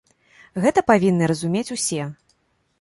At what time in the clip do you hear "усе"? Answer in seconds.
1.79-2.11